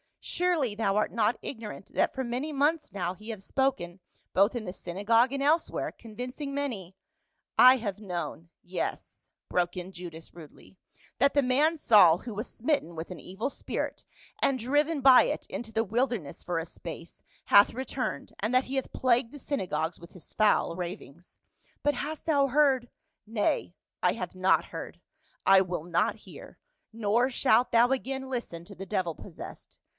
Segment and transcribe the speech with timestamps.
[0.23, 3.99] Surely thou art not ignorant that for many months now he hath spoken
[4.33, 6.95] both in the synagogue and elsewhere, convincing many
[7.57, 10.77] —""I have known— yes," broke in Judas rudely,"
[11.19, 14.05] that the man Saul, who was smitten with an evil spirit,
[14.41, 18.65] and driven by it into the wilderness for a space, hath re turned, and that
[18.65, 21.37] he hath plagued the synagogues with his foul ravings.""
[21.83, 22.89] But hast thou heard
[23.27, 24.99] —""Nay, I have not heard.
[25.45, 26.57] I will not hear.
[26.93, 29.79] Nor shalt thou again listen to the devil possessed.